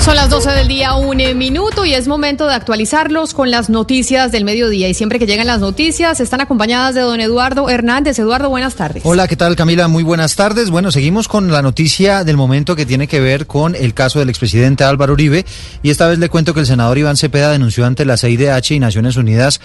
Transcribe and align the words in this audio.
Son 0.00 0.14
las 0.14 0.30
12 0.30 0.50
del 0.52 0.68
día, 0.68 0.94
un 0.94 1.16
minuto 1.36 1.84
y 1.84 1.92
es 1.92 2.06
momento 2.06 2.46
de 2.46 2.54
actualizarlos 2.54 3.34
con 3.34 3.50
las 3.50 3.68
noticias 3.68 4.30
del 4.30 4.44
mediodía. 4.44 4.88
Y 4.88 4.94
siempre 4.94 5.18
que 5.18 5.26
llegan 5.26 5.48
las 5.48 5.58
noticias, 5.58 6.20
están 6.20 6.40
acompañadas 6.40 6.94
de 6.94 7.00
don 7.00 7.20
Eduardo 7.20 7.68
Hernández. 7.68 8.16
Eduardo, 8.20 8.48
buenas 8.48 8.76
tardes. 8.76 9.02
Hola, 9.04 9.26
¿qué 9.26 9.34
tal 9.34 9.56
Camila? 9.56 9.88
Muy 9.88 10.04
buenas 10.04 10.36
tardes. 10.36 10.70
Bueno, 10.70 10.92
seguimos 10.92 11.26
con 11.26 11.50
la 11.50 11.60
noticia 11.60 12.22
del 12.22 12.36
momento 12.36 12.76
que 12.76 12.86
tiene 12.86 13.08
que 13.08 13.18
ver 13.18 13.48
con 13.48 13.74
el 13.74 13.94
caso 13.94 14.20
del 14.20 14.28
expresidente 14.28 14.84
Álvaro 14.84 15.14
Uribe. 15.14 15.44
Y 15.82 15.90
esta 15.90 16.06
vez 16.06 16.20
le 16.20 16.28
cuento 16.28 16.54
que 16.54 16.60
el 16.60 16.66
senador 16.66 16.98
Iván 16.98 17.16
Cepeda 17.16 17.50
denunció 17.50 17.84
ante 17.84 18.04
la 18.04 18.16
CIDH 18.16 18.72
y 18.72 18.78
Naciones 18.78 19.16
Unidas 19.16 19.60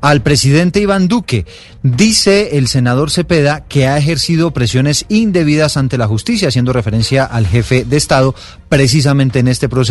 al 0.00 0.22
presidente 0.22 0.80
Iván 0.80 1.06
Duque. 1.06 1.46
Dice 1.84 2.58
el 2.58 2.66
senador 2.66 3.12
Cepeda 3.12 3.64
que 3.68 3.86
ha 3.86 3.96
ejercido 3.96 4.50
presiones 4.50 5.06
indebidas 5.08 5.76
ante 5.76 5.98
la 5.98 6.08
justicia, 6.08 6.48
haciendo 6.48 6.72
referencia 6.72 7.24
al 7.24 7.46
jefe 7.46 7.84
de 7.84 7.96
Estado 7.96 8.34
precisamente 8.68 9.38
en 9.38 9.48
este 9.48 9.68
proceso 9.68 9.83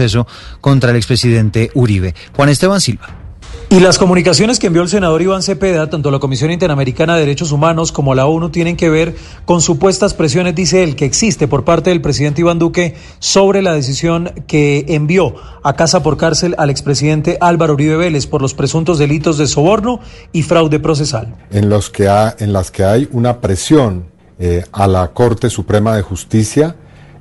contra 0.61 0.91
el 0.91 0.97
expresidente 0.97 1.71
Uribe. 1.73 2.13
Juan 2.35 2.49
Esteban 2.49 2.81
Silva. 2.81 3.23
Y 3.69 3.79
las 3.79 3.97
comunicaciones 3.97 4.59
que 4.59 4.67
envió 4.67 4.83
el 4.83 4.89
senador 4.89 5.23
Iván 5.23 5.41
Cepeda, 5.41 5.89
tanto 5.89 6.11
la 6.11 6.19
Comisión 6.19 6.51
Interamericana 6.51 7.15
de 7.15 7.21
Derechos 7.21 7.51
Humanos 7.51 7.91
como 7.91 8.13
la 8.13 8.27
ONU, 8.27 8.51
tienen 8.51 8.77
que 8.77 8.87
ver 8.87 9.15
con 9.45 9.61
supuestas 9.61 10.13
presiones, 10.13 10.53
dice 10.53 10.83
él, 10.83 10.95
que 10.95 11.05
existe 11.05 11.47
por 11.47 11.63
parte 11.63 11.89
del 11.89 11.99
presidente 11.99 12.41
Iván 12.41 12.59
Duque 12.59 12.95
sobre 13.17 13.63
la 13.63 13.73
decisión 13.73 14.31
que 14.45 14.85
envió 14.89 15.33
a 15.63 15.75
casa 15.75 16.03
por 16.03 16.17
cárcel 16.17 16.53
al 16.59 16.69
expresidente 16.69 17.39
Álvaro 17.41 17.73
Uribe 17.73 17.97
Vélez 17.97 18.27
por 18.27 18.43
los 18.43 18.53
presuntos 18.53 18.99
delitos 18.99 19.39
de 19.39 19.47
soborno 19.47 19.99
y 20.31 20.43
fraude 20.43 20.79
procesal. 20.79 21.33
En, 21.49 21.69
los 21.69 21.89
que 21.89 22.07
en 22.37 22.53
las 22.53 22.69
que 22.69 22.83
hay 22.83 23.09
una 23.11 23.41
presión 23.41 24.05
eh, 24.37 24.63
a 24.71 24.85
la 24.85 25.13
Corte 25.13 25.49
Suprema 25.49 25.95
de 25.95 26.03
Justicia 26.03 26.75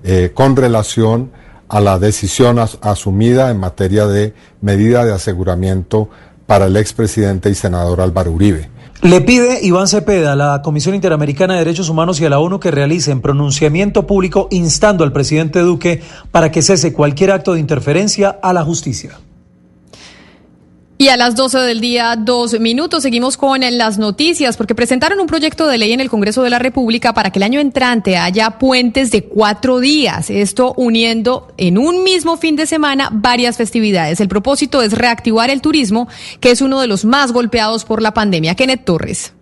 eh, 0.04 0.32
con 0.34 0.56
relación 0.56 1.30
a 1.72 1.80
la 1.80 1.98
decisión 1.98 2.58
asumida 2.58 3.50
en 3.50 3.58
materia 3.58 4.06
de 4.06 4.34
medida 4.60 5.06
de 5.06 5.14
aseguramiento 5.14 6.10
para 6.46 6.66
el 6.66 6.76
expresidente 6.76 7.48
y 7.48 7.54
senador 7.54 8.02
Álvaro 8.02 8.30
Uribe. 8.30 8.68
Le 9.00 9.22
pide 9.22 9.64
Iván 9.64 9.88
Cepeda 9.88 10.34
a 10.34 10.36
la 10.36 10.60
Comisión 10.62 10.94
Interamericana 10.94 11.54
de 11.54 11.60
Derechos 11.60 11.88
Humanos 11.88 12.20
y 12.20 12.26
a 12.26 12.30
la 12.30 12.40
ONU 12.40 12.60
que 12.60 12.70
realicen 12.70 13.22
pronunciamiento 13.22 14.06
público 14.06 14.48
instando 14.50 15.02
al 15.02 15.12
presidente 15.12 15.60
Duque 15.60 16.02
para 16.30 16.52
que 16.52 16.60
cese 16.60 16.92
cualquier 16.92 17.30
acto 17.30 17.54
de 17.54 17.60
interferencia 17.60 18.38
a 18.42 18.52
la 18.52 18.64
justicia. 18.64 19.18
Y 21.02 21.08
a 21.08 21.16
las 21.16 21.34
12 21.34 21.58
del 21.58 21.80
día, 21.80 22.14
dos 22.14 22.60
minutos, 22.60 23.02
seguimos 23.02 23.36
con 23.36 23.60
las 23.76 23.98
noticias, 23.98 24.56
porque 24.56 24.76
presentaron 24.76 25.18
un 25.18 25.26
proyecto 25.26 25.66
de 25.66 25.76
ley 25.76 25.90
en 25.90 25.98
el 25.98 26.08
Congreso 26.08 26.44
de 26.44 26.50
la 26.50 26.60
República 26.60 27.12
para 27.12 27.32
que 27.32 27.40
el 27.40 27.42
año 27.42 27.58
entrante 27.58 28.16
haya 28.16 28.52
puentes 28.52 29.10
de 29.10 29.24
cuatro 29.24 29.80
días, 29.80 30.30
esto 30.30 30.74
uniendo 30.76 31.48
en 31.56 31.76
un 31.76 32.04
mismo 32.04 32.36
fin 32.36 32.54
de 32.54 32.66
semana 32.66 33.08
varias 33.10 33.56
festividades. 33.56 34.20
El 34.20 34.28
propósito 34.28 34.80
es 34.80 34.92
reactivar 34.92 35.50
el 35.50 35.60
turismo, 35.60 36.06
que 36.38 36.52
es 36.52 36.62
uno 36.62 36.80
de 36.80 36.86
los 36.86 37.04
más 37.04 37.32
golpeados 37.32 37.84
por 37.84 38.00
la 38.00 38.14
pandemia. 38.14 38.54
Kenneth 38.54 38.84
Torres. 38.84 39.32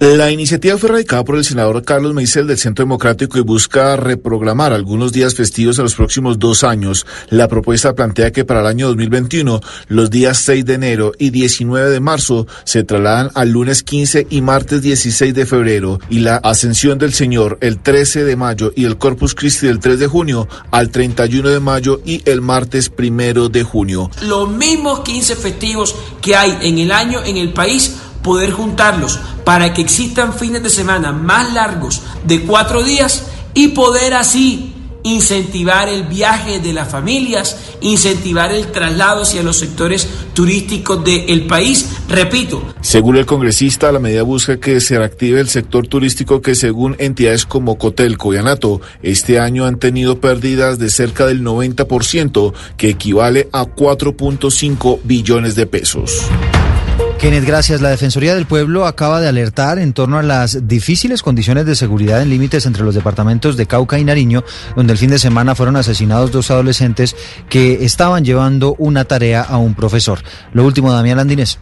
La 0.00 0.32
iniciativa 0.32 0.76
fue 0.76 0.90
radicada 0.90 1.22
por 1.22 1.36
el 1.36 1.44
senador 1.44 1.84
Carlos 1.84 2.14
Meisel 2.14 2.48
del 2.48 2.58
Centro 2.58 2.84
Democrático 2.84 3.38
y 3.38 3.42
busca 3.42 3.94
reprogramar 3.94 4.72
algunos 4.72 5.12
días 5.12 5.36
festivos 5.36 5.78
a 5.78 5.82
los 5.82 5.94
próximos 5.94 6.40
dos 6.40 6.64
años. 6.64 7.06
La 7.30 7.46
propuesta 7.46 7.94
plantea 7.94 8.32
que 8.32 8.44
para 8.44 8.60
el 8.60 8.66
año 8.66 8.88
2021 8.88 9.60
los 9.86 10.10
días 10.10 10.38
6 10.38 10.64
de 10.64 10.74
enero 10.74 11.12
y 11.16 11.30
19 11.30 11.90
de 11.90 12.00
marzo 12.00 12.48
se 12.64 12.82
trasladan 12.82 13.30
al 13.34 13.50
lunes 13.50 13.84
15 13.84 14.26
y 14.30 14.40
martes 14.40 14.82
16 14.82 15.32
de 15.32 15.46
febrero 15.46 16.00
y 16.10 16.18
la 16.18 16.36
Ascensión 16.38 16.98
del 16.98 17.14
Señor 17.14 17.58
el 17.60 17.78
13 17.78 18.24
de 18.24 18.34
mayo 18.34 18.72
y 18.74 18.86
el 18.86 18.98
Corpus 18.98 19.36
Christi 19.36 19.68
el 19.68 19.78
3 19.78 20.00
de 20.00 20.06
junio 20.08 20.48
al 20.72 20.90
31 20.90 21.50
de 21.50 21.60
mayo 21.60 22.00
y 22.04 22.20
el 22.28 22.40
martes 22.40 22.88
primero 22.88 23.48
de 23.48 23.62
junio. 23.62 24.10
Los 24.22 24.50
mismos 24.50 25.00
15 25.00 25.36
festivos 25.36 25.94
que 26.20 26.34
hay 26.34 26.58
en 26.62 26.78
el 26.78 26.90
año 26.90 27.22
en 27.24 27.36
el 27.36 27.52
país 27.52 27.94
poder 28.24 28.50
juntarlos 28.50 29.20
para 29.44 29.72
que 29.74 29.82
existan 29.82 30.32
fines 30.32 30.62
de 30.62 30.70
semana 30.70 31.12
más 31.12 31.52
largos 31.52 32.02
de 32.26 32.40
cuatro 32.42 32.82
días 32.82 33.26
y 33.52 33.68
poder 33.68 34.14
así 34.14 34.74
incentivar 35.04 35.90
el 35.90 36.04
viaje 36.04 36.60
de 36.60 36.72
las 36.72 36.88
familias, 36.88 37.58
incentivar 37.82 38.50
el 38.52 38.72
traslado 38.72 39.22
hacia 39.22 39.42
los 39.42 39.58
sectores 39.58 40.08
turísticos 40.32 41.04
del 41.04 41.46
país. 41.46 41.90
Repito. 42.08 42.74
Según 42.80 43.16
el 43.16 43.26
congresista, 43.26 43.92
la 43.92 43.98
medida 43.98 44.22
busca 44.22 44.58
que 44.58 44.80
se 44.80 44.96
reactive 44.96 45.40
el 45.40 45.48
sector 45.48 45.86
turístico 45.86 46.40
que 46.40 46.54
según 46.54 46.96
entidades 46.98 47.44
como 47.44 47.76
Cotelco 47.76 48.32
y 48.32 48.38
Anato, 48.38 48.80
este 49.02 49.38
año 49.38 49.66
han 49.66 49.78
tenido 49.78 50.20
pérdidas 50.20 50.78
de 50.78 50.88
cerca 50.88 51.26
del 51.26 51.42
90%, 51.42 52.54
que 52.78 52.88
equivale 52.88 53.50
a 53.52 53.66
4.5 53.66 55.00
billones 55.04 55.54
de 55.54 55.66
pesos. 55.66 56.30
Kenneth, 57.24 57.46
gracias. 57.46 57.80
La 57.80 57.88
Defensoría 57.88 58.34
del 58.34 58.44
Pueblo 58.44 58.84
acaba 58.84 59.18
de 59.18 59.28
alertar 59.28 59.78
en 59.78 59.94
torno 59.94 60.18
a 60.18 60.22
las 60.22 60.68
difíciles 60.68 61.22
condiciones 61.22 61.64
de 61.64 61.74
seguridad 61.74 62.20
en 62.20 62.28
límites 62.28 62.66
entre 62.66 62.84
los 62.84 62.94
departamentos 62.94 63.56
de 63.56 63.64
Cauca 63.64 63.98
y 63.98 64.04
Nariño, 64.04 64.44
donde 64.76 64.92
el 64.92 64.98
fin 64.98 65.08
de 65.08 65.18
semana 65.18 65.54
fueron 65.54 65.76
asesinados 65.76 66.32
dos 66.32 66.50
adolescentes 66.50 67.16
que 67.48 67.82
estaban 67.82 68.26
llevando 68.26 68.74
una 68.76 69.06
tarea 69.06 69.40
a 69.40 69.56
un 69.56 69.74
profesor. 69.74 70.18
Lo 70.52 70.66
último, 70.66 70.92
Damián 70.92 71.16
Landines. 71.16 71.58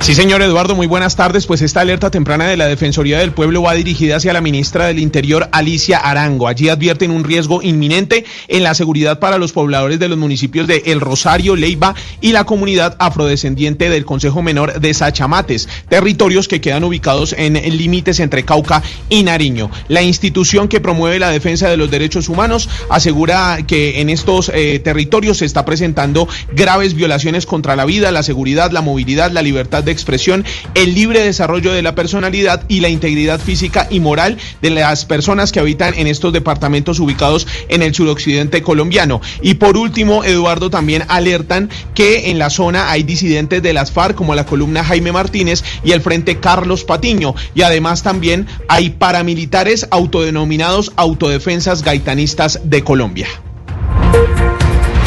Sí, 0.00 0.14
señor 0.14 0.42
Eduardo, 0.42 0.74
muy 0.74 0.86
buenas 0.86 1.14
tardes. 1.16 1.46
Pues 1.46 1.62
esta 1.62 1.80
alerta 1.80 2.10
temprana 2.10 2.46
de 2.46 2.56
la 2.56 2.66
Defensoría 2.66 3.18
del 3.18 3.32
Pueblo 3.32 3.62
va 3.62 3.74
dirigida 3.74 4.16
hacia 4.16 4.32
la 4.32 4.40
ministra 4.40 4.86
del 4.86 4.98
Interior, 4.98 5.48
Alicia 5.52 5.98
Arango. 5.98 6.48
Allí 6.48 6.68
advierten 6.68 7.10
un 7.10 7.24
riesgo 7.24 7.62
inminente 7.62 8.24
en 8.48 8.64
la 8.64 8.74
seguridad 8.74 9.20
para 9.20 9.38
los 9.38 9.52
pobladores 9.52 9.98
de 10.00 10.08
los 10.08 10.18
municipios 10.18 10.66
de 10.66 10.82
El 10.86 11.00
Rosario, 11.00 11.54
Leiva 11.54 11.94
y 12.20 12.32
la 12.32 12.44
comunidad 12.44 12.96
afrodescendiente 12.98 13.90
del 13.90 14.04
Consejo 14.04 14.42
Menor 14.42 14.80
de 14.80 14.92
Sachamates, 14.92 15.68
territorios 15.88 16.48
que 16.48 16.60
quedan 16.60 16.84
ubicados 16.84 17.34
en 17.38 17.54
límites 17.76 18.18
entre 18.20 18.44
Cauca 18.44 18.82
y 19.08 19.22
Nariño. 19.22 19.70
La 19.88 20.02
institución 20.02 20.68
que 20.68 20.80
promueve 20.80 21.18
la 21.18 21.30
defensa 21.30 21.68
de 21.68 21.76
los 21.76 21.90
derechos 21.90 22.28
humanos 22.28 22.68
asegura 22.88 23.58
que 23.66 24.00
en 24.00 24.10
estos 24.10 24.50
eh, 24.54 24.80
territorios 24.80 25.38
se 25.38 25.44
está 25.44 25.64
presentando 25.64 26.28
graves 26.54 26.94
violaciones 26.94 27.46
contra 27.46 27.76
la 27.76 27.84
vida, 27.84 28.10
la 28.10 28.22
seguridad, 28.22 28.72
la 28.72 28.80
movilidad, 28.80 29.30
la 29.30 29.42
libertad 29.42 29.81
de 29.84 29.92
expresión, 29.92 30.44
el 30.74 30.94
libre 30.94 31.20
desarrollo 31.20 31.72
de 31.72 31.82
la 31.82 31.94
personalidad 31.94 32.64
y 32.68 32.80
la 32.80 32.88
integridad 32.88 33.40
física 33.40 33.86
y 33.90 34.00
moral 34.00 34.38
de 34.60 34.70
las 34.70 35.04
personas 35.04 35.52
que 35.52 35.60
habitan 35.60 35.94
en 35.94 36.06
estos 36.06 36.32
departamentos 36.32 37.00
ubicados 37.00 37.46
en 37.68 37.82
el 37.82 37.94
suroccidente 37.94 38.62
colombiano. 38.62 39.20
Y 39.42 39.54
por 39.54 39.76
último, 39.76 40.24
Eduardo, 40.24 40.70
también 40.70 41.04
alertan 41.08 41.70
que 41.94 42.30
en 42.30 42.38
la 42.38 42.50
zona 42.50 42.90
hay 42.90 43.02
disidentes 43.02 43.62
de 43.62 43.72
las 43.72 43.92
FARC 43.92 44.14
como 44.16 44.34
la 44.34 44.46
columna 44.46 44.84
Jaime 44.84 45.12
Martínez 45.12 45.62
y 45.84 45.92
el 45.92 46.00
frente 46.00 46.40
Carlos 46.40 46.84
Patiño. 46.84 47.34
Y 47.54 47.62
además 47.62 48.02
también 48.02 48.46
hay 48.68 48.90
paramilitares 48.90 49.86
autodenominados 49.90 50.92
autodefensas 50.96 51.82
gaitanistas 51.82 52.60
de 52.64 52.82
Colombia. 52.82 53.28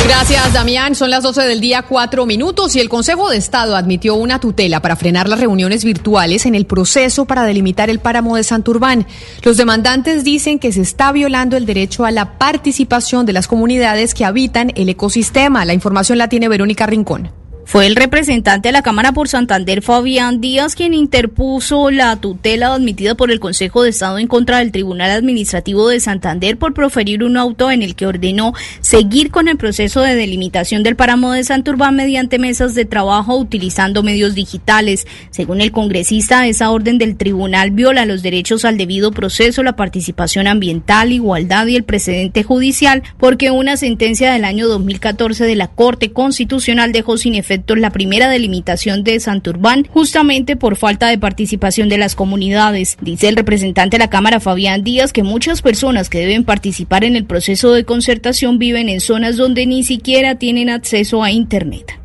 Gracias, 0.07 0.53
Damián. 0.53 0.93
Son 0.93 1.09
las 1.09 1.23
12 1.23 1.41
del 1.47 1.59
día, 1.59 1.81
cuatro 1.81 2.27
minutos, 2.27 2.75
y 2.75 2.79
el 2.79 2.89
Consejo 2.89 3.31
de 3.31 3.37
Estado 3.37 3.75
admitió 3.75 4.13
una 4.13 4.39
tutela 4.39 4.79
para 4.79 4.95
frenar 4.95 5.27
las 5.27 5.39
reuniones 5.39 5.83
virtuales 5.83 6.45
en 6.45 6.53
el 6.53 6.67
proceso 6.67 7.25
para 7.25 7.43
delimitar 7.43 7.89
el 7.89 7.97
páramo 7.97 8.35
de 8.35 8.43
Santurbán. 8.43 9.07
Los 9.41 9.57
demandantes 9.57 10.23
dicen 10.23 10.59
que 10.59 10.71
se 10.71 10.81
está 10.81 11.11
violando 11.11 11.57
el 11.57 11.65
derecho 11.65 12.05
a 12.05 12.11
la 12.11 12.37
participación 12.37 13.25
de 13.25 13.33
las 13.33 13.47
comunidades 13.47 14.13
que 14.13 14.25
habitan 14.25 14.71
el 14.75 14.89
ecosistema. 14.89 15.65
La 15.65 15.73
información 15.73 16.19
la 16.19 16.29
tiene 16.29 16.49
Verónica 16.49 16.85
Rincón. 16.85 17.31
Fue 17.67 17.87
el 17.87 17.95
representante 17.95 18.67
de 18.69 18.73
la 18.73 18.83
Cámara 18.83 19.11
por 19.11 19.27
Santander, 19.27 19.81
Fabián 19.81 20.39
Díaz, 20.39 20.75
quien 20.75 20.93
interpuso 20.93 21.89
la 21.89 22.15
tutela 22.15 22.75
admitida 22.75 23.15
por 23.15 23.31
el 23.31 23.39
Consejo 23.39 23.81
de 23.81 23.89
Estado 23.89 24.19
en 24.19 24.27
contra 24.27 24.59
del 24.59 24.71
Tribunal 24.71 25.09
Administrativo 25.09 25.89
de 25.89 25.99
Santander 25.99 26.57
por 26.57 26.75
proferir 26.75 27.23
un 27.23 27.37
auto 27.37 27.71
en 27.71 27.81
el 27.81 27.95
que 27.95 28.05
ordenó 28.05 28.53
seguir 28.81 29.31
con 29.31 29.47
el 29.47 29.57
proceso 29.57 30.01
de 30.01 30.13
delimitación 30.13 30.83
del 30.83 30.95
páramo 30.95 31.31
de 31.31 31.43
Santurbán 31.43 31.95
mediante 31.95 32.37
mesas 32.37 32.75
de 32.75 32.85
trabajo 32.85 33.35
utilizando 33.35 34.03
medios 34.03 34.35
digitales. 34.35 35.07
Según 35.31 35.59
el 35.59 35.71
congresista, 35.71 36.45
esa 36.45 36.69
orden 36.69 36.99
del 36.99 37.17
tribunal 37.17 37.71
viola 37.71 38.05
los 38.05 38.21
derechos 38.21 38.63
al 38.63 38.77
debido 38.77 39.11
proceso, 39.11 39.63
la 39.63 39.75
participación 39.75 40.45
ambiental, 40.45 41.11
igualdad 41.11 41.65
y 41.65 41.75
el 41.75 41.83
precedente 41.83 42.43
judicial, 42.43 43.01
porque 43.17 43.49
una 43.49 43.75
sentencia 43.75 44.31
del 44.31 44.45
año 44.45 44.67
2014 44.67 45.45
de 45.45 45.55
la 45.55 45.69
Corte 45.69 46.11
Constitucional 46.11 46.91
dejó 46.91 47.17
sin 47.17 47.33
efecto 47.33 47.54
la 47.77 47.89
primera 47.89 48.29
delimitación 48.29 49.03
de 49.03 49.19
Santurbán 49.19 49.85
justamente 49.89 50.55
por 50.55 50.75
falta 50.75 51.07
de 51.07 51.17
participación 51.17 51.89
de 51.89 51.97
las 51.97 52.15
comunidades. 52.15 52.97
Dice 53.01 53.27
el 53.27 53.35
representante 53.35 53.95
de 53.95 54.03
la 54.03 54.09
Cámara, 54.09 54.39
Fabián 54.39 54.83
Díaz, 54.83 55.13
que 55.13 55.23
muchas 55.23 55.61
personas 55.61 56.09
que 56.09 56.19
deben 56.19 56.43
participar 56.43 57.03
en 57.03 57.15
el 57.15 57.25
proceso 57.25 57.73
de 57.73 57.85
concertación 57.85 58.59
viven 58.59 58.89
en 58.89 58.99
zonas 58.99 59.37
donde 59.37 59.65
ni 59.65 59.83
siquiera 59.83 60.35
tienen 60.35 60.69
acceso 60.69 61.23
a 61.23 61.31
Internet. 61.31 62.04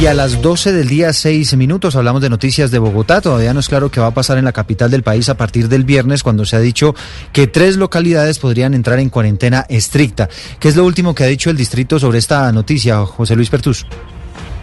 Y 0.00 0.06
a 0.06 0.12
las 0.12 0.42
12 0.42 0.72
del 0.72 0.88
día, 0.88 1.12
6 1.12 1.56
minutos, 1.56 1.94
hablamos 1.94 2.20
de 2.20 2.28
noticias 2.28 2.70
de 2.70 2.80
Bogotá. 2.80 3.20
Todavía 3.20 3.54
no 3.54 3.60
es 3.60 3.68
claro 3.68 3.90
qué 3.90 4.00
va 4.00 4.08
a 4.08 4.14
pasar 4.14 4.38
en 4.38 4.44
la 4.44 4.52
capital 4.52 4.90
del 4.90 5.04
país 5.04 5.28
a 5.28 5.36
partir 5.36 5.68
del 5.68 5.84
viernes, 5.84 6.22
cuando 6.22 6.44
se 6.44 6.56
ha 6.56 6.60
dicho 6.60 6.94
que 7.32 7.46
tres 7.46 7.76
localidades 7.76 8.40
podrían 8.40 8.74
entrar 8.74 8.98
en 8.98 9.08
cuarentena 9.08 9.64
estricta. 9.68 10.28
¿Qué 10.58 10.68
es 10.68 10.76
lo 10.76 10.84
último 10.84 11.14
que 11.14 11.22
ha 11.22 11.28
dicho 11.28 11.48
el 11.48 11.56
distrito 11.56 11.98
sobre 12.00 12.18
esta 12.18 12.50
noticia, 12.52 13.06
José 13.06 13.36
Luis 13.36 13.50
Pertus? 13.50 13.86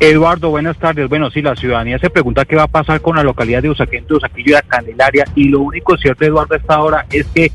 Eduardo, 0.02 0.50
buenas 0.50 0.78
tardes. 0.78 1.08
Bueno, 1.08 1.32
sí, 1.32 1.42
la 1.42 1.56
ciudadanía 1.56 1.98
se 1.98 2.10
pregunta 2.10 2.44
qué 2.44 2.58
va 2.58 2.64
a 2.64 2.68
pasar 2.68 3.02
con 3.02 3.16
la 3.16 3.24
localidad 3.24 3.62
de 3.62 3.70
Usaquén, 3.70 4.06
Usaquillo 4.10 4.50
y 4.50 4.54
la 4.54 4.64
Candelaria. 4.64 5.26
Y 5.36 5.46
lo 5.46 5.62
único 5.62 5.96
cierto, 5.98 6.26
Eduardo, 6.26 6.56
a 6.56 6.58
esta 6.58 6.82
hora 6.82 7.06
es 7.10 7.26
que 7.28 7.52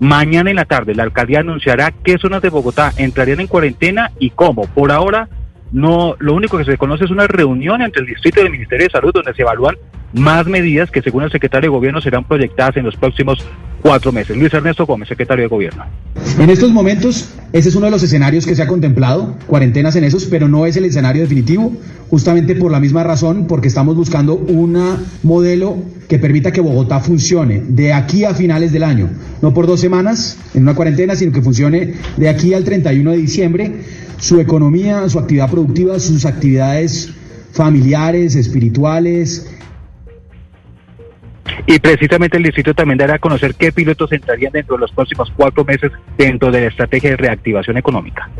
mañana 0.00 0.50
en 0.50 0.56
la 0.56 0.64
tarde 0.64 0.94
la 0.94 1.04
alcaldía 1.04 1.40
anunciará 1.40 1.92
qué 2.02 2.18
zonas 2.18 2.42
de 2.42 2.48
Bogotá 2.48 2.92
entrarían 2.96 3.40
en 3.40 3.46
cuarentena 3.46 4.10
y 4.18 4.30
cómo. 4.30 4.62
Por 4.62 4.90
ahora 4.90 5.28
no, 5.72 6.16
lo 6.18 6.34
único 6.34 6.58
que 6.58 6.64
se 6.64 6.76
conoce 6.76 7.04
es 7.04 7.10
una 7.10 7.26
reunión 7.26 7.80
entre 7.82 8.02
el 8.02 8.08
distrito 8.08 8.40
y 8.40 8.46
el 8.46 8.52
Ministerio 8.52 8.86
de 8.86 8.90
Salud 8.90 9.12
donde 9.12 9.34
se 9.34 9.42
evalúan 9.42 9.76
más 10.12 10.46
medidas 10.46 10.90
que 10.90 11.02
según 11.02 11.22
el 11.22 11.30
secretario 11.30 11.70
de 11.70 11.76
Gobierno 11.76 12.00
serán 12.00 12.24
proyectadas 12.24 12.76
en 12.76 12.84
los 12.84 12.96
próximos 12.96 13.44
cuatro 13.80 14.12
meses. 14.12 14.36
Luis 14.36 14.52
Ernesto 14.52 14.84
Gómez, 14.84 15.08
secretario 15.08 15.44
de 15.44 15.48
Gobierno. 15.48 15.84
En 16.38 16.50
estos 16.50 16.70
momentos, 16.72 17.34
ese 17.52 17.68
es 17.68 17.74
uno 17.76 17.86
de 17.86 17.92
los 17.92 18.02
escenarios 18.02 18.46
que 18.46 18.54
se 18.54 18.62
ha 18.62 18.66
contemplado, 18.66 19.36
cuarentenas 19.46 19.96
en 19.96 20.04
esos, 20.04 20.24
pero 20.26 20.48
no 20.48 20.66
es 20.66 20.76
el 20.76 20.84
escenario 20.84 21.22
definitivo, 21.22 21.72
justamente 22.08 22.56
por 22.56 22.72
la 22.72 22.80
misma 22.80 23.04
razón, 23.04 23.46
porque 23.46 23.68
estamos 23.68 23.94
buscando 23.94 24.34
un 24.34 24.76
modelo 25.22 25.76
que 26.08 26.18
permita 26.18 26.50
que 26.50 26.60
Bogotá 26.60 27.00
funcione 27.00 27.62
de 27.68 27.92
aquí 27.92 28.24
a 28.24 28.34
finales 28.34 28.72
del 28.72 28.82
año, 28.82 29.08
no 29.42 29.54
por 29.54 29.66
dos 29.66 29.80
semanas 29.80 30.36
en 30.54 30.62
una 30.62 30.74
cuarentena, 30.74 31.14
sino 31.14 31.32
que 31.32 31.40
funcione 31.40 31.94
de 32.16 32.28
aquí 32.28 32.52
al 32.52 32.64
31 32.64 33.12
de 33.12 33.16
diciembre 33.16 33.72
su 34.20 34.38
economía, 34.38 35.08
su 35.08 35.18
actividad 35.18 35.50
productiva, 35.50 35.98
sus 35.98 36.24
actividades 36.24 37.12
familiares, 37.52 38.36
espirituales. 38.36 39.56
Y 41.66 41.78
precisamente 41.78 42.36
el 42.36 42.44
distrito 42.44 42.74
también 42.74 42.98
dará 42.98 43.14
a 43.14 43.18
conocer 43.18 43.54
qué 43.54 43.72
pilotos 43.72 44.12
entrarían 44.12 44.52
dentro 44.52 44.76
de 44.76 44.80
los 44.80 44.92
próximos 44.92 45.32
cuatro 45.36 45.64
meses 45.64 45.90
dentro 46.16 46.50
de 46.50 46.60
la 46.60 46.66
estrategia 46.68 47.10
de 47.10 47.16
reactivación 47.16 47.76
económica. 47.76 48.30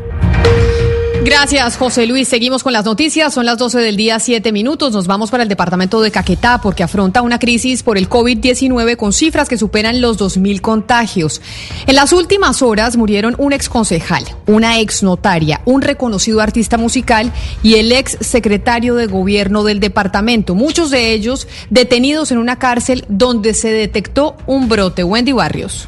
Gracias, 1.23 1.77
José 1.77 2.07
Luis. 2.07 2.27
Seguimos 2.27 2.63
con 2.63 2.73
las 2.73 2.83
noticias. 2.83 3.31
Son 3.31 3.45
las 3.45 3.59
12 3.59 3.77
del 3.77 3.95
día, 3.95 4.19
7 4.19 4.51
minutos. 4.51 4.91
Nos 4.91 5.05
vamos 5.05 5.29
para 5.29 5.43
el 5.43 5.49
departamento 5.49 6.01
de 6.01 6.09
Caquetá 6.09 6.59
porque 6.59 6.81
afronta 6.81 7.21
una 7.21 7.37
crisis 7.37 7.83
por 7.83 7.99
el 7.99 8.09
COVID-19 8.09 8.95
con 8.97 9.13
cifras 9.13 9.47
que 9.47 9.55
superan 9.55 10.01
los 10.01 10.17
2.000 10.17 10.61
contagios. 10.61 11.39
En 11.85 11.93
las 11.93 12.11
últimas 12.11 12.63
horas 12.63 12.97
murieron 12.97 13.35
un 13.37 13.53
exconcejal, 13.53 14.23
una 14.47 14.79
exnotaria, 14.79 15.61
un 15.65 15.83
reconocido 15.83 16.41
artista 16.41 16.79
musical 16.79 17.31
y 17.61 17.75
el 17.75 17.91
ex 17.91 18.17
secretario 18.19 18.95
de 18.95 19.05
gobierno 19.05 19.63
del 19.63 19.79
departamento. 19.79 20.55
Muchos 20.55 20.89
de 20.89 21.11
ellos 21.13 21.47
detenidos 21.69 22.31
en 22.31 22.39
una 22.39 22.57
cárcel 22.57 23.05
donde 23.09 23.53
se 23.53 23.71
detectó 23.71 24.37
un 24.47 24.67
brote. 24.67 25.03
Wendy 25.03 25.33
Barrios. 25.33 25.87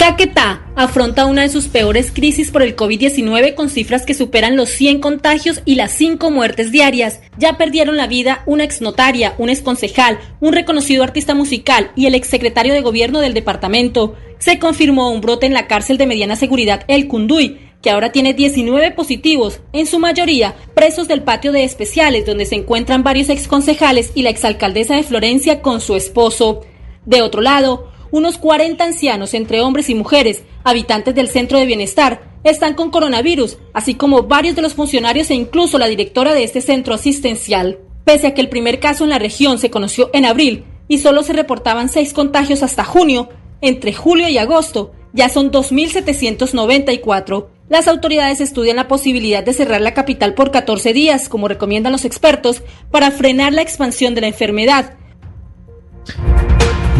Caquetá 0.00 0.64
afronta 0.76 1.26
una 1.26 1.42
de 1.42 1.50
sus 1.50 1.68
peores 1.68 2.10
crisis 2.10 2.50
por 2.50 2.62
el 2.62 2.74
COVID-19 2.74 3.54
con 3.54 3.68
cifras 3.68 4.06
que 4.06 4.14
superan 4.14 4.56
los 4.56 4.70
100 4.70 4.98
contagios 4.98 5.60
y 5.66 5.74
las 5.74 5.92
5 5.92 6.30
muertes 6.30 6.72
diarias. 6.72 7.20
Ya 7.36 7.58
perdieron 7.58 7.98
la 7.98 8.06
vida 8.06 8.42
una 8.46 8.64
exnotaria, 8.64 9.34
un 9.36 9.50
exconcejal, 9.50 10.18
un 10.40 10.54
reconocido 10.54 11.04
artista 11.04 11.34
musical 11.34 11.92
y 11.96 12.06
el 12.06 12.14
exsecretario 12.14 12.72
de 12.72 12.80
gobierno 12.80 13.20
del 13.20 13.34
departamento. 13.34 14.16
Se 14.38 14.58
confirmó 14.58 15.10
un 15.10 15.20
brote 15.20 15.44
en 15.44 15.52
la 15.52 15.66
cárcel 15.66 15.98
de 15.98 16.06
mediana 16.06 16.34
seguridad 16.34 16.82
El 16.88 17.06
Cunduy, 17.06 17.58
que 17.82 17.90
ahora 17.90 18.10
tiene 18.10 18.32
19 18.32 18.92
positivos, 18.92 19.60
en 19.74 19.84
su 19.84 19.98
mayoría 19.98 20.54
presos 20.74 21.08
del 21.08 21.24
patio 21.24 21.52
de 21.52 21.64
especiales 21.64 22.24
donde 22.24 22.46
se 22.46 22.54
encuentran 22.54 23.02
varios 23.02 23.28
exconcejales 23.28 24.12
y 24.14 24.22
la 24.22 24.30
exalcaldesa 24.30 24.96
de 24.96 25.02
Florencia 25.02 25.60
con 25.60 25.82
su 25.82 25.94
esposo. 25.94 26.62
De 27.04 27.20
otro 27.20 27.42
lado, 27.42 27.90
unos 28.10 28.38
40 28.38 28.82
ancianos 28.82 29.34
entre 29.34 29.60
hombres 29.60 29.88
y 29.88 29.94
mujeres, 29.94 30.42
habitantes 30.64 31.14
del 31.14 31.28
centro 31.28 31.58
de 31.58 31.66
bienestar, 31.66 32.22
están 32.44 32.74
con 32.74 32.90
coronavirus, 32.90 33.58
así 33.72 33.94
como 33.94 34.22
varios 34.22 34.56
de 34.56 34.62
los 34.62 34.74
funcionarios 34.74 35.30
e 35.30 35.34
incluso 35.34 35.78
la 35.78 35.86
directora 35.86 36.34
de 36.34 36.44
este 36.44 36.60
centro 36.60 36.94
asistencial. 36.94 37.78
Pese 38.04 38.28
a 38.28 38.34
que 38.34 38.40
el 38.40 38.48
primer 38.48 38.80
caso 38.80 39.04
en 39.04 39.10
la 39.10 39.18
región 39.18 39.58
se 39.58 39.70
conoció 39.70 40.10
en 40.12 40.24
abril 40.24 40.64
y 40.88 40.98
solo 40.98 41.22
se 41.22 41.32
reportaban 41.32 41.88
seis 41.88 42.12
contagios 42.12 42.62
hasta 42.62 42.84
junio, 42.84 43.28
entre 43.60 43.92
julio 43.92 44.28
y 44.28 44.38
agosto 44.38 44.92
ya 45.12 45.28
son 45.28 45.50
2.794. 45.50 47.46
Las 47.68 47.88
autoridades 47.88 48.40
estudian 48.40 48.76
la 48.76 48.88
posibilidad 48.88 49.44
de 49.44 49.52
cerrar 49.52 49.80
la 49.80 49.94
capital 49.94 50.34
por 50.34 50.50
14 50.50 50.92
días, 50.92 51.28
como 51.28 51.48
recomiendan 51.48 51.92
los 51.92 52.04
expertos, 52.04 52.62
para 52.90 53.10
frenar 53.10 53.52
la 53.52 53.62
expansión 53.62 54.14
de 54.14 54.22
la 54.22 54.26
enfermedad. 54.28 54.94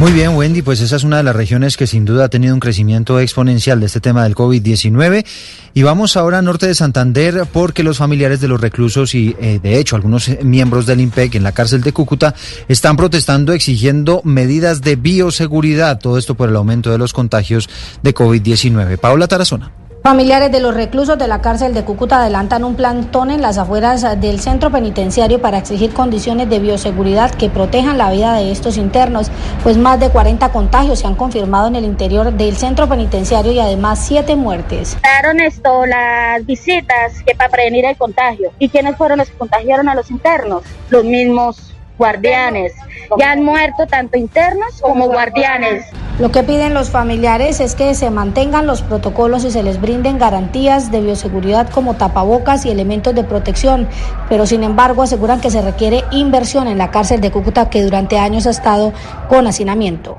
Muy 0.01 0.13
bien, 0.13 0.35
Wendy, 0.35 0.63
pues 0.63 0.81
esa 0.81 0.97
es 0.97 1.05
una 1.05 1.19
de 1.19 1.23
las 1.25 1.37
regiones 1.37 1.77
que 1.77 1.87
sin 1.87 2.07
duda 2.07 2.25
ha 2.25 2.29
tenido 2.31 2.55
un 2.55 2.61
crecimiento 2.61 3.21
exponencial 3.21 3.81
de 3.81 3.85
este 3.85 4.01
tema 4.01 4.23
del 4.23 4.35
COVID-19. 4.35 5.27
Y 5.75 5.83
vamos 5.83 6.17
ahora 6.17 6.39
a 6.39 6.43
norte 6.43 6.67
de 6.67 6.75
Santander 6.75 7.47
porque 7.53 7.83
los 7.83 7.99
familiares 7.99 8.41
de 8.41 8.49
los 8.49 8.63
reclusos 8.63 9.15
y, 9.15 9.37
eh, 9.39 9.61
de 9.63 9.79
hecho, 9.79 9.97
algunos 9.97 10.31
miembros 10.43 10.87
del 10.87 11.03
IMPEC 11.03 11.35
en 11.35 11.43
la 11.43 11.53
cárcel 11.53 11.83
de 11.83 11.93
Cúcuta 11.93 12.35
están 12.67 12.97
protestando 12.97 13.53
exigiendo 13.53 14.23
medidas 14.25 14.81
de 14.81 14.97
bioseguridad. 14.97 15.99
Todo 15.99 16.17
esto 16.17 16.35
por 16.35 16.49
el 16.49 16.57
aumento 16.57 16.91
de 16.91 16.97
los 16.97 17.13
contagios 17.13 17.69
de 18.03 18.15
COVID-19. 18.15 18.97
Paula 18.97 19.29
Tarazona. 19.29 19.80
Familiares 20.03 20.51
de 20.51 20.61
los 20.61 20.73
reclusos 20.73 21.19
de 21.19 21.29
la 21.29 21.43
cárcel 21.43 21.75
de 21.75 21.85
Cúcuta 21.85 22.23
adelantan 22.23 22.65
un 22.65 22.75
plantón 22.75 23.31
en 23.31 23.43
las 23.43 23.59
afueras 23.59 24.19
del 24.19 24.41
centro 24.41 24.71
penitenciario 24.73 25.43
para 25.43 25.59
exigir 25.59 25.93
condiciones 25.93 26.49
de 26.49 26.59
bioseguridad 26.59 27.31
que 27.33 27.51
protejan 27.51 27.99
la 27.99 28.11
vida 28.11 28.33
de 28.33 28.51
estos 28.51 28.79
internos, 28.79 29.31
pues 29.63 29.77
más 29.77 30.01
de 30.01 30.09
40 30.09 30.53
contagios 30.53 31.01
se 31.01 31.07
han 31.07 31.17
confirmado 31.17 31.69
en 31.69 31.77
el 31.77 31.85
interior 31.85 32.33
del 32.33 32.57
centro 32.57 32.89
penitenciario 32.89 33.53
y 33.53 33.61
además 33.61 34.03
siete 34.03 34.37
muertes. 34.37 34.97
Daron 35.03 35.39
esto 35.39 35.85
las 35.85 36.47
visitas 36.47 37.23
que 37.27 37.35
para 37.35 37.51
prevenir 37.51 37.85
el 37.85 37.97
contagio. 37.99 38.53
¿Y 38.59 38.71
quiénes 38.71 38.97
fueron 38.97 39.19
los 39.19 39.29
que 39.29 39.37
contagiaron 39.37 39.87
a 39.91 39.95
los 39.95 40.11
internos? 40.11 40.63
Los 40.89 41.05
mismos 41.05 41.75
guardianes. 42.01 42.73
Ya 43.19 43.33
han 43.33 43.45
muerto 43.45 43.87
tanto 43.87 44.17
internos 44.17 44.81
como 44.81 45.07
guardianes. 45.07 45.85
Lo 46.19 46.33
que 46.33 46.43
piden 46.43 46.73
los 46.75 46.89
familiares 46.89 47.61
es 47.61 47.75
que 47.75 47.95
se 47.95 48.11
mantengan 48.11 48.67
los 48.67 48.81
protocolos 48.81 49.45
y 49.45 49.51
se 49.51 49.63
les 49.63 49.81
brinden 49.81 50.19
garantías 50.19 50.91
de 50.91 51.03
bioseguridad 51.03 51.69
como 51.69 51.95
tapabocas 51.95 52.65
y 52.65 52.71
elementos 52.71 53.15
de 53.15 53.25
protección, 53.25 53.87
pero 54.29 54.47
sin 54.47 54.65
embargo 54.65 55.03
aseguran 55.03 55.41
que 55.41 55.51
se 55.51 55.61
requiere 55.61 56.05
inversión 56.11 56.69
en 56.69 56.79
la 56.79 56.91
cárcel 56.91 57.21
de 57.21 57.31
Cúcuta 57.31 57.69
que 57.69 57.83
durante 57.83 58.19
años 58.19 58.47
ha 58.47 58.51
estado 58.51 58.93
con 59.29 59.47
hacinamiento. 59.47 60.19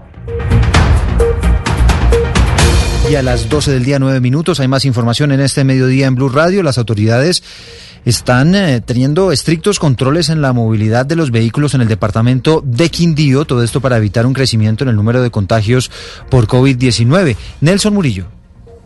Y 3.10 3.16
a 3.16 3.24
las 3.24 3.50
12 3.50 3.72
del 3.72 3.84
día, 3.84 4.00
9 4.00 4.22
minutos, 4.22 4.60
hay 4.60 4.68
más 4.68 4.86
información 4.86 5.32
en 5.32 5.42
este 5.42 5.64
mediodía 5.64 6.08
en 6.08 6.16
Blue 6.16 6.30
Radio. 6.30 6.64
Las 6.64 6.78
autoridades 6.78 7.44
están 8.06 8.56
eh, 8.56 8.82
teniendo 8.82 9.32
estrictos 9.32 9.80
controles 9.80 10.30
en 10.30 10.42
la 10.42 10.54
movilidad 10.54 11.06
de 11.06 11.16
los 11.16 11.32
vehículos 11.32 11.74
en 11.74 11.82
el 11.82 11.88
departamento 11.88 12.62
de 12.66 12.90
Quindío, 12.90 13.46
todo 13.46 13.64
esto 13.64 13.82
para 13.82 13.98
evitar 13.98 14.26
un 14.26 14.34
crecimiento 14.34 14.84
en 14.84 14.90
el 14.90 14.96
número 14.96 15.22
de 15.22 15.32
contagios 15.32 15.92
por 16.30 16.48
COVID-19. 16.48 17.36
Nelson 17.62 17.94
Murillo. 17.94 18.28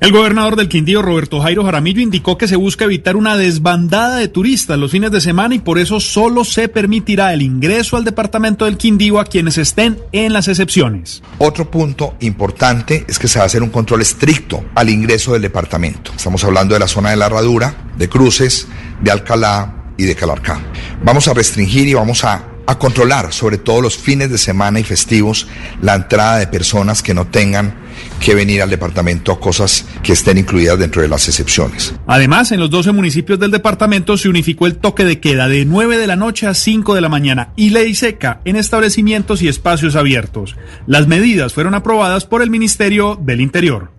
El 0.01 0.11
gobernador 0.11 0.57
del 0.57 0.67
Quindío, 0.67 1.01
Roberto 1.01 1.39
Jairo 1.39 1.63
Jaramillo, 1.63 2.01
indicó 2.01 2.37
que 2.37 2.49
se 2.49 2.57
busca 2.57 2.83
evitar 2.83 3.15
una 3.15 3.37
desbandada 3.37 4.17
de 4.17 4.27
turistas 4.27 4.77
los 4.77 4.91
fines 4.91 5.09
de 5.09 5.21
semana 5.21 5.55
y 5.55 5.59
por 5.59 5.79
eso 5.79 6.01
solo 6.01 6.43
se 6.43 6.67
permitirá 6.67 7.33
el 7.33 7.41
ingreso 7.41 7.95
al 7.95 8.03
departamento 8.03 8.65
del 8.65 8.75
Quindío 8.75 9.19
a 9.19 9.25
quienes 9.25 9.57
estén 9.57 9.97
en 10.11 10.33
las 10.33 10.49
excepciones. 10.49 11.23
Otro 11.37 11.71
punto 11.71 12.15
importante 12.19 13.05
es 13.07 13.17
que 13.17 13.29
se 13.29 13.39
va 13.39 13.43
a 13.43 13.45
hacer 13.45 13.63
un 13.63 13.69
control 13.69 14.01
estricto 14.01 14.65
al 14.75 14.89
ingreso 14.89 15.31
del 15.31 15.41
departamento. 15.41 16.11
Estamos 16.15 16.43
hablando 16.43 16.73
de 16.73 16.81
la 16.81 16.89
zona 16.89 17.11
de 17.11 17.15
la 17.15 17.27
herradura, 17.27 17.75
de 17.97 18.09
cruces, 18.09 18.67
de 19.01 19.11
Alcalá, 19.11 19.75
y 19.97 20.03
de 20.03 20.15
Calarcá. 20.15 20.59
Vamos 21.03 21.27
a 21.27 21.33
restringir 21.33 21.87
y 21.87 21.93
vamos 21.93 22.23
a 22.23 22.55
a 22.67 22.79
controlar, 22.79 23.31
sobre 23.31 23.57
todo 23.57 23.81
los 23.81 23.97
fines 23.97 24.29
de 24.29 24.37
semana 24.37 24.79
y 24.79 24.83
festivos, 24.83 25.47
la 25.81 25.95
entrada 25.95 26.39
de 26.39 26.47
personas 26.47 27.03
que 27.03 27.13
no 27.13 27.27
tengan 27.27 27.75
que 28.19 28.35
venir 28.35 28.61
al 28.61 28.69
departamento, 28.69 29.39
cosas 29.39 29.85
que 30.03 30.13
estén 30.13 30.37
incluidas 30.37 30.79
dentro 30.79 31.01
de 31.01 31.07
las 31.07 31.27
excepciones. 31.27 31.93
Además, 32.07 32.51
en 32.51 32.59
los 32.59 32.69
12 32.69 32.91
municipios 32.91 33.39
del 33.39 33.51
departamento 33.51 34.17
se 34.17 34.29
unificó 34.29 34.67
el 34.67 34.77
toque 34.77 35.05
de 35.05 35.19
queda 35.19 35.47
de 35.47 35.65
9 35.65 35.97
de 35.97 36.07
la 36.07 36.15
noche 36.15 36.47
a 36.47 36.53
5 36.53 36.95
de 36.95 37.01
la 37.01 37.09
mañana 37.09 37.51
y 37.55 37.69
ley 37.69 37.95
seca 37.95 38.41
en 38.45 38.55
establecimientos 38.55 39.41
y 39.41 39.47
espacios 39.47 39.95
abiertos. 39.95 40.55
Las 40.87 41.07
medidas 41.07 41.53
fueron 41.53 41.75
aprobadas 41.75 42.25
por 42.25 42.41
el 42.41 42.49
Ministerio 42.49 43.17
del 43.21 43.41
Interior. 43.41 43.94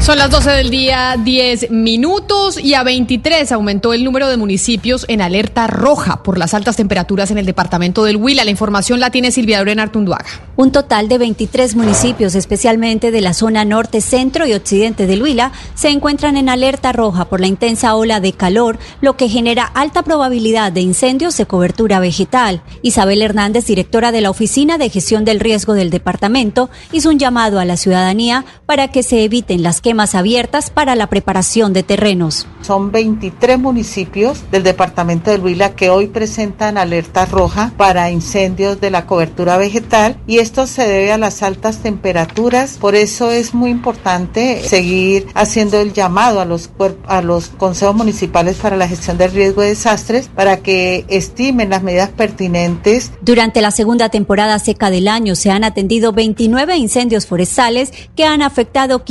Son 0.00 0.16
las 0.16 0.30
12 0.30 0.50
del 0.52 0.70
día, 0.70 1.16
10 1.22 1.70
minutos 1.70 2.58
y 2.58 2.74
a 2.74 2.82
23 2.82 3.52
aumentó 3.52 3.92
el 3.92 4.04
número 4.04 4.28
de 4.28 4.38
municipios 4.38 5.04
en 5.08 5.20
alerta 5.20 5.66
roja 5.66 6.22
por 6.22 6.38
las 6.38 6.54
altas 6.54 6.76
temperaturas 6.76 7.30
en 7.30 7.36
el 7.36 7.44
departamento 7.44 8.04
del 8.04 8.16
Huila. 8.16 8.44
La 8.44 8.50
información 8.50 9.00
la 9.00 9.10
tiene 9.10 9.32
Silvia 9.32 9.58
Lorena 9.58 9.82
Artunduaga. 9.82 10.24
Un 10.56 10.72
total 10.72 11.08
de 11.08 11.18
23 11.18 11.76
municipios, 11.76 12.34
especialmente 12.36 13.10
de 13.10 13.20
la 13.20 13.34
zona 13.34 13.64
norte, 13.64 14.00
centro 14.00 14.46
y 14.46 14.54
occidente 14.54 15.06
del 15.06 15.22
Huila, 15.22 15.52
se 15.74 15.90
encuentran 15.90 16.36
en 16.36 16.48
alerta 16.48 16.92
roja 16.92 17.26
por 17.26 17.40
la 17.40 17.46
intensa 17.48 17.94
ola 17.94 18.20
de 18.20 18.32
calor, 18.32 18.78
lo 19.00 19.16
que 19.16 19.28
genera 19.28 19.64
alta 19.64 20.02
probabilidad 20.02 20.72
de 20.72 20.80
incendios 20.80 21.36
de 21.36 21.46
cobertura 21.46 22.00
vegetal. 22.00 22.62
Isabel 22.82 23.20
Hernández, 23.20 23.66
directora 23.66 24.10
de 24.10 24.22
la 24.22 24.30
Oficina 24.30 24.78
de 24.78 24.90
Gestión 24.90 25.24
del 25.24 25.40
Riesgo 25.40 25.74
del 25.74 25.90
departamento, 25.90 26.70
hizo 26.92 27.10
un 27.10 27.18
llamado 27.18 27.60
a 27.60 27.64
la 27.64 27.76
ciudadanía 27.76 28.44
para 28.64 28.88
que 28.88 29.02
se 29.02 29.22
eviten 29.22 29.62
las 29.62 29.80
quemas 29.88 30.14
abiertas 30.14 30.68
para 30.68 30.94
la 30.96 31.06
preparación 31.06 31.72
de 31.72 31.82
terrenos. 31.82 32.46
Son 32.60 32.92
23 32.92 33.58
municipios 33.58 34.50
del 34.50 34.62
departamento 34.62 35.30
de 35.30 35.38
Huila 35.38 35.74
que 35.74 35.88
hoy 35.88 36.08
presentan 36.08 36.76
alerta 36.76 37.24
roja 37.24 37.72
para 37.78 38.10
incendios 38.10 38.82
de 38.82 38.90
la 38.90 39.06
cobertura 39.06 39.56
vegetal 39.56 40.18
y 40.26 40.40
esto 40.40 40.66
se 40.66 40.86
debe 40.86 41.10
a 41.10 41.16
las 41.16 41.42
altas 41.42 41.78
temperaturas. 41.78 42.76
Por 42.78 42.96
eso 42.96 43.30
es 43.30 43.54
muy 43.54 43.70
importante 43.70 44.62
seguir 44.62 45.28
haciendo 45.32 45.80
el 45.80 45.94
llamado 45.94 46.42
a 46.42 46.44
los, 46.44 46.68
a 47.06 47.22
los 47.22 47.48
consejos 47.48 47.94
municipales 47.94 48.56
para 48.56 48.76
la 48.76 48.88
gestión 48.88 49.16
del 49.16 49.32
riesgo 49.32 49.62
de 49.62 49.68
desastres 49.68 50.28
para 50.28 50.58
que 50.58 51.06
estimen 51.08 51.70
las 51.70 51.82
medidas 51.82 52.10
pertinentes. 52.10 53.10
Durante 53.22 53.62
la 53.62 53.70
segunda 53.70 54.10
temporada 54.10 54.58
seca 54.58 54.90
del 54.90 55.08
año 55.08 55.34
se 55.34 55.50
han 55.50 55.64
atendido 55.64 56.12
29 56.12 56.76
incendios 56.76 57.24
forestales 57.26 57.90
que 58.14 58.26
han 58.26 58.42
afectado 58.42 59.02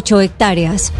508 0.00 0.20
hectáreas. 0.20 0.92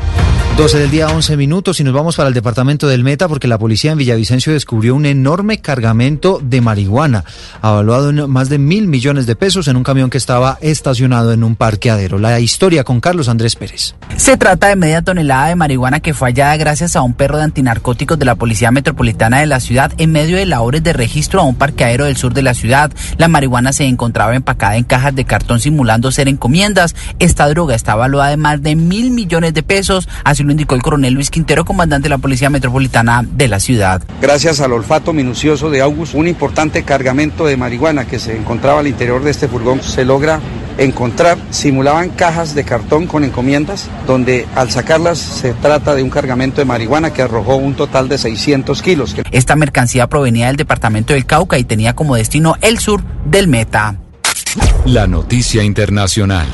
12 0.58 0.76
del 0.76 0.90
día, 0.90 1.06
11 1.06 1.36
minutos 1.36 1.78
y 1.78 1.84
nos 1.84 1.94
vamos 1.94 2.16
para 2.16 2.26
el 2.26 2.34
departamento 2.34 2.88
del 2.88 3.04
Meta 3.04 3.28
porque 3.28 3.46
la 3.46 3.58
policía 3.58 3.92
en 3.92 3.98
Villavicencio 3.98 4.52
descubrió 4.52 4.96
un 4.96 5.06
enorme 5.06 5.58
cargamento 5.58 6.40
de 6.42 6.60
marihuana, 6.60 7.24
avaluado 7.62 8.10
en 8.10 8.28
más 8.28 8.48
de 8.48 8.58
mil 8.58 8.88
millones 8.88 9.26
de 9.26 9.36
pesos 9.36 9.68
en 9.68 9.76
un 9.76 9.84
camión 9.84 10.10
que 10.10 10.18
estaba 10.18 10.58
estacionado 10.60 11.32
en 11.32 11.44
un 11.44 11.54
parqueadero. 11.54 12.18
La 12.18 12.40
historia 12.40 12.82
con 12.82 13.00
Carlos 13.00 13.28
Andrés 13.28 13.54
Pérez. 13.54 13.94
Se 14.16 14.36
trata 14.36 14.66
de 14.66 14.74
media 14.74 15.00
tonelada 15.00 15.46
de 15.46 15.54
marihuana 15.54 16.00
que 16.00 16.12
fue 16.12 16.30
hallada 16.30 16.56
gracias 16.56 16.96
a 16.96 17.02
un 17.02 17.14
perro 17.14 17.38
de 17.38 17.44
antinarcóticos 17.44 18.18
de 18.18 18.24
la 18.24 18.34
Policía 18.34 18.72
Metropolitana 18.72 19.38
de 19.38 19.46
la 19.46 19.60
ciudad 19.60 19.92
en 19.96 20.10
medio 20.10 20.38
de 20.38 20.44
labores 20.44 20.82
de 20.82 20.92
registro 20.92 21.40
a 21.40 21.44
un 21.44 21.54
parqueadero 21.54 22.06
del 22.06 22.16
sur 22.16 22.34
de 22.34 22.42
la 22.42 22.54
ciudad. 22.54 22.90
La 23.16 23.28
marihuana 23.28 23.72
se 23.72 23.84
encontraba 23.84 24.34
empacada 24.34 24.76
en 24.76 24.82
cajas 24.82 25.14
de 25.14 25.24
cartón 25.24 25.60
simulando 25.60 26.10
ser 26.10 26.26
encomiendas. 26.26 26.96
Esta 27.20 27.46
droga 27.48 27.76
está 27.76 27.92
evaluada 27.92 28.32
en 28.32 28.40
más 28.40 28.60
de 28.60 28.74
mil 28.74 29.12
millones 29.12 29.54
de 29.54 29.62
pesos. 29.62 30.08
Así 30.24 30.47
lo 30.48 30.52
indicó 30.52 30.74
el 30.74 30.82
coronel 30.82 31.14
Luis 31.14 31.30
Quintero, 31.30 31.64
comandante 31.64 32.06
de 32.06 32.10
la 32.10 32.18
Policía 32.18 32.50
Metropolitana 32.50 33.22
de 33.22 33.48
la 33.48 33.60
ciudad. 33.60 34.02
Gracias 34.20 34.60
al 34.60 34.72
olfato 34.72 35.12
minucioso 35.12 35.70
de 35.70 35.82
August, 35.82 36.14
un 36.14 36.26
importante 36.26 36.82
cargamento 36.82 37.46
de 37.46 37.56
marihuana 37.56 38.06
que 38.06 38.18
se 38.18 38.36
encontraba 38.36 38.80
al 38.80 38.86
interior 38.86 39.22
de 39.22 39.30
este 39.30 39.46
furgón 39.46 39.82
se 39.82 40.04
logra 40.04 40.40
encontrar. 40.78 41.36
Simulaban 41.50 42.08
cajas 42.08 42.54
de 42.54 42.64
cartón 42.64 43.06
con 43.06 43.24
encomiendas, 43.24 43.88
donde 44.06 44.46
al 44.56 44.70
sacarlas 44.70 45.18
se 45.18 45.52
trata 45.52 45.94
de 45.94 46.02
un 46.02 46.10
cargamento 46.10 46.60
de 46.60 46.64
marihuana 46.64 47.12
que 47.12 47.22
arrojó 47.22 47.56
un 47.56 47.74
total 47.74 48.08
de 48.08 48.16
600 48.16 48.80
kilos. 48.80 49.14
Esta 49.30 49.54
mercancía 49.54 50.08
provenía 50.08 50.46
del 50.46 50.56
departamento 50.56 51.12
del 51.12 51.26
Cauca 51.26 51.58
y 51.58 51.64
tenía 51.64 51.94
como 51.94 52.16
destino 52.16 52.56
el 52.62 52.78
sur 52.78 53.02
del 53.26 53.48
Meta. 53.48 53.96
La 54.86 55.06
noticia 55.06 55.62
internacional. 55.62 56.46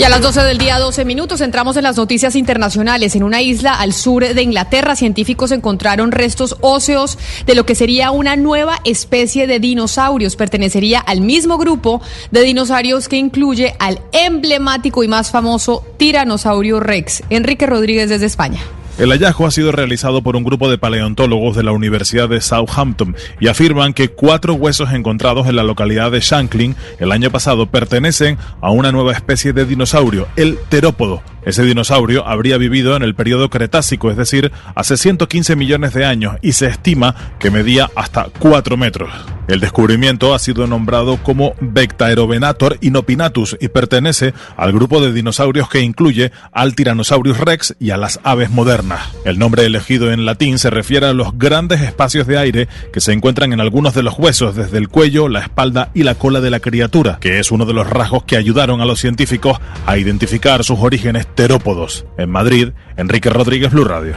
Y 0.00 0.02
a 0.02 0.08
las 0.08 0.22
12 0.22 0.44
del 0.44 0.56
día, 0.56 0.78
12 0.78 1.04
minutos, 1.04 1.42
entramos 1.42 1.76
en 1.76 1.82
las 1.82 1.98
noticias 1.98 2.34
internacionales. 2.34 3.14
En 3.16 3.22
una 3.22 3.42
isla 3.42 3.74
al 3.74 3.92
sur 3.92 4.26
de 4.26 4.42
Inglaterra, 4.42 4.96
científicos 4.96 5.50
encontraron 5.50 6.10
restos 6.10 6.56
óseos 6.62 7.18
de 7.44 7.54
lo 7.54 7.66
que 7.66 7.74
sería 7.74 8.10
una 8.10 8.34
nueva 8.34 8.78
especie 8.84 9.46
de 9.46 9.60
dinosaurios. 9.60 10.36
Pertenecería 10.36 11.00
al 11.00 11.20
mismo 11.20 11.58
grupo 11.58 12.00
de 12.30 12.40
dinosaurios 12.40 13.10
que 13.10 13.18
incluye 13.18 13.76
al 13.78 14.00
emblemático 14.12 15.04
y 15.04 15.08
más 15.08 15.30
famoso 15.30 15.84
Tiranosaurio 15.98 16.80
Rex. 16.80 17.22
Enrique 17.28 17.66
Rodríguez 17.66 18.08
desde 18.08 18.24
España. 18.24 18.62
El 19.00 19.12
hallazgo 19.12 19.46
ha 19.46 19.50
sido 19.50 19.72
realizado 19.72 20.20
por 20.20 20.36
un 20.36 20.44
grupo 20.44 20.70
de 20.70 20.76
paleontólogos 20.76 21.56
de 21.56 21.62
la 21.62 21.72
Universidad 21.72 22.28
de 22.28 22.42
Southampton 22.42 23.16
y 23.40 23.48
afirman 23.48 23.94
que 23.94 24.10
cuatro 24.10 24.52
huesos 24.52 24.92
encontrados 24.92 25.46
en 25.46 25.56
la 25.56 25.62
localidad 25.62 26.10
de 26.10 26.20
Shanklin 26.20 26.76
el 26.98 27.10
año 27.10 27.30
pasado 27.30 27.64
pertenecen 27.64 28.36
a 28.60 28.70
una 28.70 28.92
nueva 28.92 29.12
especie 29.12 29.54
de 29.54 29.64
dinosaurio, 29.64 30.28
el 30.36 30.58
terópodo. 30.68 31.22
Ese 31.42 31.64
dinosaurio 31.64 32.26
habría 32.26 32.58
vivido 32.58 32.94
en 32.94 33.02
el 33.02 33.14
periodo 33.14 33.48
Cretácico, 33.48 34.10
es 34.10 34.18
decir, 34.18 34.52
hace 34.74 34.98
115 34.98 35.56
millones 35.56 35.94
de 35.94 36.04
años, 36.04 36.36
y 36.42 36.52
se 36.52 36.66
estima 36.66 37.14
que 37.38 37.50
medía 37.50 37.90
hasta 37.96 38.26
4 38.38 38.76
metros. 38.76 39.10
El 39.48 39.60
descubrimiento 39.60 40.34
ha 40.34 40.38
sido 40.38 40.66
nombrado 40.66 41.16
como 41.22 41.54
Vectaerovenator 41.60 42.76
inopinatus 42.82 43.56
y 43.58 43.68
pertenece 43.68 44.34
al 44.56 44.72
grupo 44.72 45.00
de 45.00 45.12
dinosaurios 45.12 45.68
que 45.68 45.80
incluye 45.80 46.30
al 46.52 46.74
Tyrannosaurus 46.74 47.38
rex 47.38 47.74
y 47.80 47.90
a 47.90 47.96
las 47.96 48.20
aves 48.22 48.50
modernas. 48.50 48.89
El 49.24 49.38
nombre 49.38 49.64
elegido 49.64 50.12
en 50.12 50.24
latín 50.24 50.58
se 50.58 50.70
refiere 50.70 51.06
a 51.06 51.12
los 51.12 51.36
grandes 51.38 51.80
espacios 51.80 52.26
de 52.26 52.38
aire 52.38 52.68
que 52.92 53.00
se 53.00 53.12
encuentran 53.12 53.52
en 53.52 53.60
algunos 53.60 53.94
de 53.94 54.02
los 54.02 54.18
huesos, 54.18 54.56
desde 54.56 54.78
el 54.78 54.88
cuello, 54.88 55.28
la 55.28 55.40
espalda 55.40 55.90
y 55.94 56.02
la 56.02 56.14
cola 56.14 56.40
de 56.40 56.50
la 56.50 56.60
criatura, 56.60 57.18
que 57.20 57.38
es 57.38 57.50
uno 57.50 57.66
de 57.66 57.74
los 57.74 57.88
rasgos 57.88 58.24
que 58.24 58.36
ayudaron 58.36 58.80
a 58.80 58.84
los 58.84 59.00
científicos 59.00 59.58
a 59.86 59.98
identificar 59.98 60.64
sus 60.64 60.78
orígenes 60.80 61.26
terópodos. 61.34 62.04
En 62.18 62.30
Madrid, 62.30 62.70
Enrique 62.96 63.30
Rodríguez, 63.30 63.72
Blue 63.72 63.84
Radio. 63.84 64.14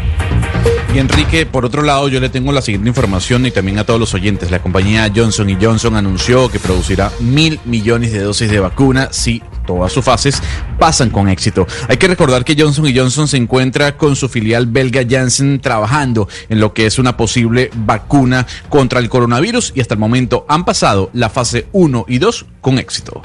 Y 0.94 1.00
Enrique, 1.00 1.48
por 1.48 1.66
otro 1.66 1.82
lado, 1.82 2.08
yo 2.08 2.20
le 2.20 2.30
tengo 2.30 2.52
la 2.52 2.62
siguiente 2.62 2.88
información 2.88 3.48
y 3.48 3.52
también 3.52 3.80
a 3.80 3.84
todos 3.84 4.00
los 4.00 4.14
oyentes. 4.14 4.52
La 4.52 4.62
compañía 4.62 5.12
Johnson 5.14 5.58
Johnson 5.60 5.96
anunció 5.96 6.50
que 6.50 6.60
producirá 6.60 7.12
mil 7.20 7.60
millones 7.66 8.12
de 8.12 8.20
dosis 8.20 8.52
de 8.52 8.60
vacuna 8.60 9.08
si 9.12 9.42
todas 9.66 9.92
sus 9.92 10.06
fases 10.06 10.44
pasan 10.78 11.10
con 11.10 11.30
éxito. 11.30 11.68
Hay 11.88 11.98
que 11.98 12.08
recordar 12.08 12.46
que 12.46 12.56
Johnson 12.58 12.86
Johnson 12.94 13.28
se 13.28 13.38
encuentra 13.38 13.98
con 13.98 14.16
su 14.16 14.30
filial 14.30 14.68
belga 14.68 15.02
Janssen 15.08 15.60
trabajando 15.60 16.28
en 16.50 16.60
lo 16.60 16.74
que 16.74 16.86
es 16.86 17.00
una 17.00 17.18
posible 17.18 17.70
vacuna 17.74 18.46
contra 18.70 19.00
el 19.00 19.10
coronavirus 19.10 19.74
y 19.76 19.82
hasta 19.82 19.94
el 19.94 20.00
momento 20.00 20.46
han 20.50 20.66
pasado 20.66 21.10
la 21.14 21.30
fase 21.30 21.68
1 21.72 22.06
y 22.08 22.18
2 22.20 22.46
con 22.62 22.80
éxito. 22.80 23.22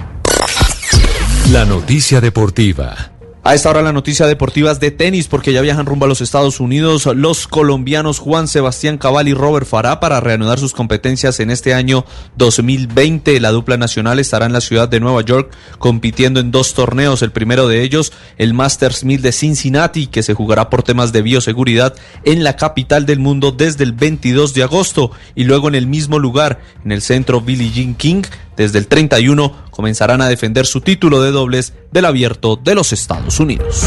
La 1.50 1.64
noticia 1.64 2.20
deportiva. 2.20 3.17
A 3.44 3.54
esta 3.54 3.70
hora 3.70 3.82
la 3.82 3.92
noticia 3.92 4.26
deportiva 4.26 4.72
es 4.72 4.80
de 4.80 4.90
tenis 4.90 5.28
porque 5.28 5.52
ya 5.52 5.62
viajan 5.62 5.86
rumbo 5.86 6.04
a 6.04 6.08
los 6.08 6.20
Estados 6.20 6.58
Unidos 6.58 7.06
los 7.06 7.46
colombianos 7.46 8.18
Juan 8.18 8.48
Sebastián 8.48 8.98
Cabal 8.98 9.28
y 9.28 9.32
Robert 9.32 9.66
Farah 9.66 10.00
para 10.00 10.20
reanudar 10.20 10.58
sus 10.58 10.74
competencias 10.74 11.38
en 11.40 11.50
este 11.50 11.72
año 11.72 12.04
2020. 12.36 13.38
La 13.40 13.52
dupla 13.52 13.76
nacional 13.76 14.18
estará 14.18 14.46
en 14.46 14.52
la 14.52 14.60
ciudad 14.60 14.88
de 14.88 15.00
Nueva 15.00 15.22
York 15.22 15.54
compitiendo 15.78 16.40
en 16.40 16.50
dos 16.50 16.74
torneos. 16.74 17.22
El 17.22 17.30
primero 17.30 17.68
de 17.68 17.82
ellos, 17.84 18.12
el 18.38 18.54
Masters 18.54 19.04
1000 19.04 19.22
de 19.22 19.32
Cincinnati, 19.32 20.08
que 20.08 20.24
se 20.24 20.34
jugará 20.34 20.68
por 20.68 20.82
temas 20.82 21.12
de 21.12 21.22
bioseguridad 21.22 21.94
en 22.24 22.42
la 22.42 22.56
capital 22.56 23.06
del 23.06 23.20
mundo 23.20 23.52
desde 23.52 23.84
el 23.84 23.92
22 23.92 24.52
de 24.52 24.64
agosto. 24.64 25.12
Y 25.36 25.44
luego 25.44 25.68
en 25.68 25.76
el 25.76 25.86
mismo 25.86 26.18
lugar, 26.18 26.60
en 26.84 26.90
el 26.90 27.02
centro 27.02 27.40
Billie 27.40 27.70
Jean 27.70 27.94
King, 27.94 28.22
desde 28.56 28.80
el 28.80 28.88
31 28.88 29.67
comenzarán 29.78 30.20
a 30.20 30.28
defender 30.28 30.66
su 30.66 30.80
título 30.80 31.22
de 31.22 31.30
dobles 31.30 31.72
del 31.92 32.06
abierto 32.06 32.56
de 32.56 32.74
los 32.74 32.92
Estados 32.92 33.38
Unidos. 33.38 33.84